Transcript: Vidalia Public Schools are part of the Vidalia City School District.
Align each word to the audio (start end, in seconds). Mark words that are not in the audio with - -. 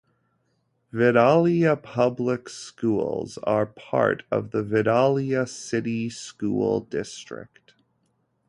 Vidalia 0.91 1.75
Public 1.75 2.49
Schools 2.49 3.37
are 3.43 3.67
part 3.67 4.23
of 4.31 4.49
the 4.49 4.63
Vidalia 4.63 5.45
City 5.47 6.09
School 6.09 6.79
District. 6.79 7.75